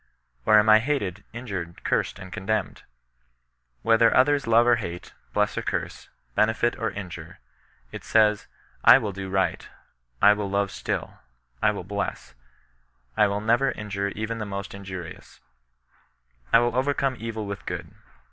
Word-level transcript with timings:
Or 0.47 0.57
am 0.57 0.67
I 0.67 0.79
hated, 0.79 1.23
injured; 1.31 1.83
cursed 1.83 2.17
and 2.17 2.33
contemned?" 2.33 2.81
Whether 3.83 4.11
others 4.11 4.47
love 4.47 4.65
or 4.65 4.77
hate, 4.77 5.13
bless 5.31 5.55
or 5.59 5.61
curse, 5.61 6.09
benefit 6.33 6.75
or 6.79 6.89
injure, 6.89 7.37
it 7.91 8.03
says," 8.03 8.47
I 8.93 8.97
will 8.97 9.11
do 9.11 9.29
right; 9.29 9.69
I 10.19 10.33
will 10.33 10.49
love 10.49 10.71
still; 10.71 11.19
I 11.61 11.69
will 11.69 11.83
bless; 11.83 12.33
I 13.15 13.27
will 13.27 13.41
never 13.41 13.69
injure 13.73 14.07
even 14.15 14.39
the 14.39 14.45
most 14.47 14.73
injurious; 14.73 15.39
I 16.51 16.57
will 16.57 16.75
overcome 16.75 17.15
evil 17.19 17.45
with 17.45 17.67
good." 17.67 17.93